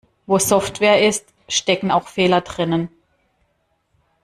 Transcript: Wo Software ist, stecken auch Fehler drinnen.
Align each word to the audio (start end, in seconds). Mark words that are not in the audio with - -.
Wo 0.25 0.39
Software 0.39 1.07
ist, 1.07 1.31
stecken 1.47 1.91
auch 1.91 2.07
Fehler 2.07 2.41
drinnen. 2.41 2.89